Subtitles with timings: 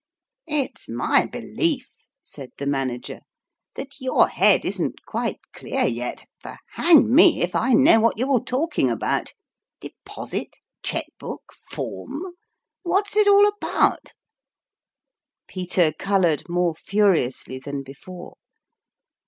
[0.47, 3.19] "It's my belief," said the Manager,"
[3.75, 8.43] that your head isn't quite clear yet; for, hang me if I know what you're
[8.43, 9.35] talking about!
[9.79, 10.55] De posit?
[10.81, 11.53] check book?
[11.69, 12.33] form?
[12.81, 14.13] What is it all about?"
[15.47, 18.37] Peter colored more furiously than before.